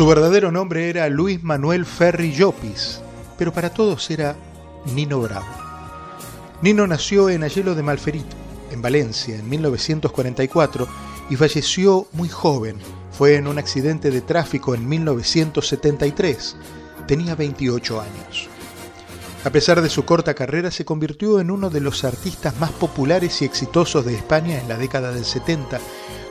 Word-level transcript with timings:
Su 0.00 0.06
verdadero 0.06 0.50
nombre 0.50 0.88
era 0.88 1.10
Luis 1.10 1.44
Manuel 1.44 1.84
Ferri 1.84 2.32
Llopis, 2.32 3.02
pero 3.36 3.52
para 3.52 3.68
todos 3.68 4.10
era 4.10 4.34
Nino 4.94 5.20
Bravo. 5.20 5.44
Nino 6.62 6.86
nació 6.86 7.28
en 7.28 7.44
Ayelo 7.44 7.74
de 7.74 7.82
Malferito, 7.82 8.34
en 8.70 8.80
Valencia, 8.80 9.36
en 9.36 9.46
1944 9.50 10.88
y 11.28 11.36
falleció 11.36 12.06
muy 12.12 12.30
joven. 12.30 12.78
Fue 13.12 13.34
en 13.34 13.46
un 13.46 13.58
accidente 13.58 14.10
de 14.10 14.22
tráfico 14.22 14.74
en 14.74 14.88
1973. 14.88 16.56
Tenía 17.06 17.34
28 17.34 18.00
años. 18.00 18.48
A 19.42 19.48
pesar 19.50 19.80
de 19.80 19.88
su 19.88 20.04
corta 20.04 20.34
carrera, 20.34 20.70
se 20.70 20.84
convirtió 20.84 21.40
en 21.40 21.50
uno 21.50 21.70
de 21.70 21.80
los 21.80 22.04
artistas 22.04 22.60
más 22.60 22.72
populares 22.72 23.40
y 23.40 23.46
exitosos 23.46 24.04
de 24.04 24.14
España 24.14 24.60
en 24.60 24.68
la 24.68 24.76
década 24.76 25.12
del 25.12 25.24
70, 25.24 25.80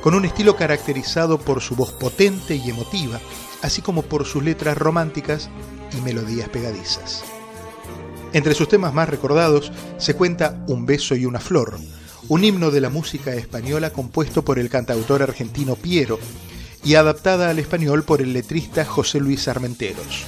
con 0.01 0.13
un 0.13 0.25
estilo 0.25 0.55
caracterizado 0.55 1.39
por 1.39 1.61
su 1.61 1.75
voz 1.75 1.91
potente 1.91 2.55
y 2.55 2.69
emotiva, 2.69 3.19
así 3.63 3.81
como 3.81 4.03
por 4.03 4.25
sus 4.25 4.43
letras 4.43 4.77
románticas 4.77 5.49
y 5.97 6.01
melodías 6.01 6.49
pegadizas. 6.49 7.23
Entre 8.31 8.53
sus 8.53 8.67
temas 8.67 8.93
más 8.93 9.09
recordados 9.09 9.71
se 9.97 10.13
cuenta 10.13 10.63
Un 10.67 10.85
beso 10.85 11.15
y 11.15 11.25
una 11.25 11.39
flor, 11.39 11.79
un 12.27 12.43
himno 12.43 12.69
de 12.69 12.81
la 12.81 12.91
música 12.91 13.33
española 13.33 13.89
compuesto 13.89 14.45
por 14.45 14.59
el 14.59 14.69
cantautor 14.69 15.23
argentino 15.23 15.75
Piero 15.75 16.19
y 16.83 16.93
adaptada 16.93 17.49
al 17.49 17.57
español 17.57 18.03
por 18.03 18.21
el 18.21 18.33
letrista 18.33 18.85
José 18.85 19.19
Luis 19.19 19.47
Armenteros. 19.47 20.27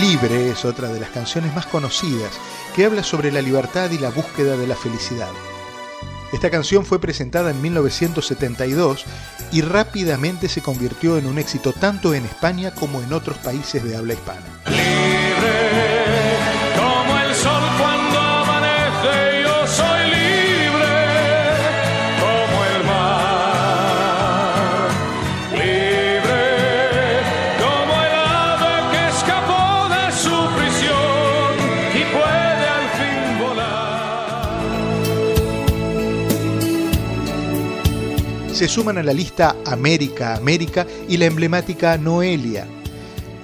Libre 0.00 0.50
es 0.50 0.64
otra 0.64 0.88
de 0.88 0.98
las 0.98 1.10
canciones 1.10 1.54
más 1.54 1.66
conocidas 1.66 2.32
que 2.74 2.84
habla 2.84 3.04
sobre 3.04 3.30
la 3.30 3.40
libertad 3.40 3.92
y 3.92 3.98
la 3.98 4.10
búsqueda 4.10 4.56
de 4.56 4.66
la 4.66 4.74
felicidad. 4.74 5.30
Esta 6.32 6.50
canción 6.50 6.84
fue 6.84 7.00
presentada 7.00 7.52
en 7.52 7.62
1972 7.62 9.04
y 9.52 9.60
rápidamente 9.60 10.48
se 10.48 10.62
convirtió 10.62 11.16
en 11.16 11.26
un 11.26 11.38
éxito 11.38 11.72
tanto 11.72 12.12
en 12.12 12.24
España 12.24 12.74
como 12.74 13.02
en 13.02 13.12
otros 13.12 13.38
países 13.38 13.84
de 13.84 13.96
habla 13.96 14.14
hispana. 14.14 15.93
Se 38.54 38.68
suman 38.68 38.98
a 38.98 39.02
la 39.02 39.12
lista 39.12 39.56
América, 39.66 40.36
América 40.36 40.86
y 41.08 41.16
la 41.16 41.26
emblemática 41.26 41.98
Noelia. 41.98 42.66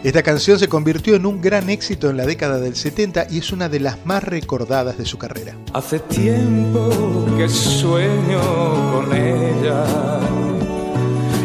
Esta 0.04 0.22
canción 0.22 0.59
se 0.59 0.69
convirtió 0.69 1.16
en 1.16 1.26
un 1.26 1.41
gran 1.41 1.69
éxito 1.69 2.09
en 2.09 2.16
la 2.16 2.25
década 2.25 2.60
del 2.60 2.76
70 2.76 3.26
y 3.28 3.38
es 3.38 3.50
una 3.53 3.69
de 3.69 3.81
las 3.81 4.06
más 4.06 4.22
recordadas 4.22 4.97
de 4.99 5.04
su 5.04 5.19
carrera. 5.19 5.56
Hace 5.75 5.99
tiempo 5.99 7.26
que 7.37 7.49
sueño 7.49 8.41
con 8.93 9.12
ella 9.12 9.84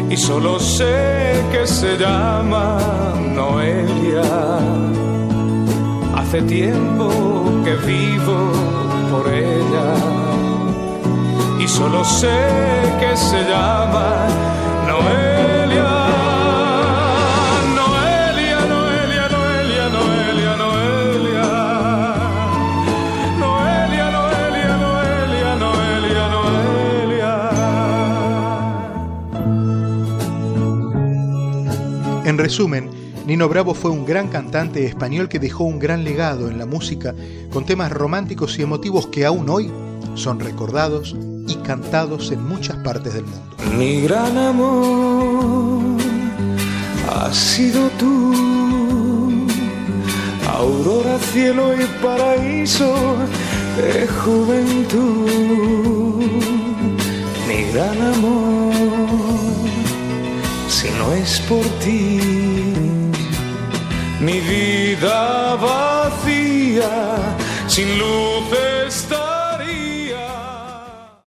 y 0.08 0.16
solo 0.16 0.60
sé 0.60 1.34
que 1.50 1.66
se 1.66 1.98
llama 1.98 2.78
Noelia. 3.34 4.22
Hace 6.14 6.40
tiempo 6.42 7.62
que 7.64 7.74
vivo 7.84 8.52
por 9.10 9.32
ella 9.34 10.05
solo 11.76 12.02
sé 12.02 12.38
que 12.98 13.14
se 13.14 13.42
llama 13.42 14.26
Noelia. 14.88 15.84
Noelia, 17.76 18.60
Noelia, 18.72 19.28
Noelia, 19.28 19.88
Noelia, 19.90 20.56
Noelia. 20.56 21.46
Noelia, 23.38 24.06
Noelia, 24.16 24.76
Noelia, 24.84 25.52
Noelia, 25.64 26.24
Noelia. 26.34 27.32
En 32.24 32.38
resumen, 32.38 32.88
Nino 33.26 33.50
Bravo 33.50 33.74
fue 33.74 33.90
un 33.90 34.06
gran 34.06 34.28
cantante 34.28 34.86
español 34.86 35.28
que 35.28 35.38
dejó 35.38 35.64
un 35.64 35.78
gran 35.78 36.04
legado 36.04 36.48
en 36.48 36.56
la 36.56 36.64
música 36.64 37.14
con 37.52 37.66
temas 37.66 37.92
románticos 37.92 38.58
y 38.58 38.62
emotivos 38.62 39.08
que 39.08 39.26
aún 39.26 39.50
hoy 39.50 39.70
son 40.14 40.40
recordados 40.40 41.14
en 41.68 42.46
muchas 42.46 42.76
partes 42.76 43.14
del 43.14 43.24
mundo. 43.24 43.56
Mi 43.76 44.02
gran 44.02 44.38
amor 44.38 45.96
ha 47.10 47.32
sido 47.32 47.88
tú, 47.98 49.46
aurora, 50.48 51.18
cielo 51.32 51.74
y 51.74 51.84
paraíso 52.00 52.94
de 53.76 54.06
juventud. 54.06 55.40
Mi 57.48 57.62
gran 57.72 58.00
amor, 58.14 58.72
si 60.68 60.88
no 60.90 61.12
es 61.14 61.40
por 61.48 61.64
ti, 61.80 62.20
mi 64.20 64.38
vida 64.40 65.56
vacía, 65.56 67.16
sin 67.66 67.88
luces 67.98 68.85